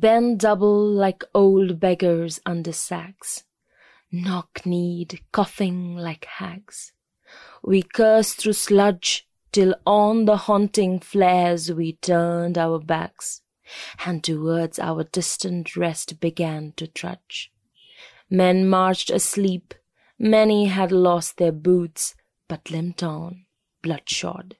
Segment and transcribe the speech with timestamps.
[0.00, 3.44] bent double like old beggars under sacks,
[4.10, 6.92] knock-kneed, coughing like hags.
[7.62, 13.42] We cursed through sludge till on the haunting flares we turned our backs,
[14.06, 17.52] and towards our distant rest began to trudge.
[18.30, 19.74] Men marched asleep,
[20.18, 22.14] many had lost their boots,
[22.48, 23.44] but limped on,
[23.82, 24.54] bloodshot.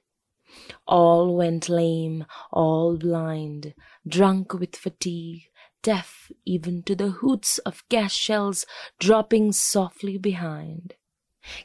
[0.87, 3.73] All went lame, all blind,
[4.07, 5.43] drunk with fatigue,
[5.81, 8.65] deaf even to the hoots of gas shells
[8.99, 10.95] dropping softly behind.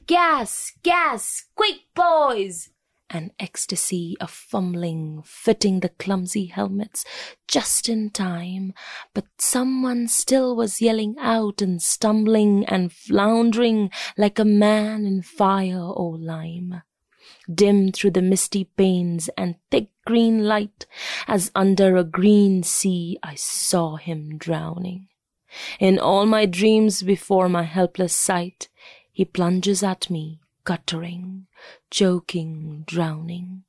[0.06, 0.72] Gas!
[0.82, 1.45] Gas!
[1.54, 2.70] Quick, boys!
[3.10, 7.04] An ecstasy of fumbling, fitting the clumsy helmets
[7.46, 8.73] just in time,
[9.14, 15.82] but someone still was yelling out and stumbling and floundering like a man in fire
[15.82, 16.82] or lime
[17.52, 20.87] dim through the misty panes and thick green light,
[21.27, 25.09] as under a green sea I saw him drowning.
[25.80, 28.68] In all my dreams before my helpless sight,
[29.12, 31.46] he plunges at me, guttering,
[31.90, 33.65] choking, drowning.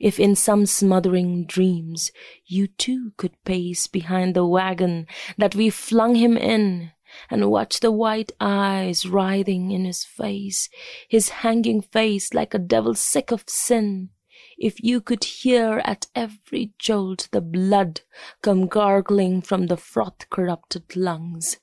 [0.00, 2.10] If in some smothering dreams
[2.46, 6.92] you too could pace behind the wagon that we flung him in,
[7.30, 10.68] and watch the white eyes writhing in his face,
[11.08, 14.10] his hanging face like a devil sick of sin.
[14.56, 18.00] If you could hear at every jolt the blood
[18.42, 21.58] come gargling from the froth corrupted lungs,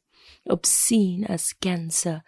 [0.49, 2.23] obscene as cancer,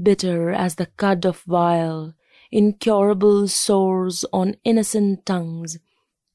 [0.00, 2.14] bitter as the cud of vile,
[2.50, 5.78] incurable sores on innocent tongues,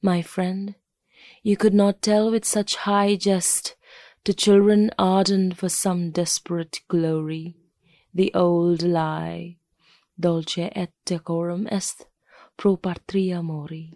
[0.01, 0.75] my friend,
[1.43, 3.75] you could not tell with such high jest
[4.23, 7.55] to children ardent for some desperate glory,
[8.13, 9.57] the old lie,
[10.19, 12.05] dulce et decorum est
[12.57, 13.93] pro patria mori.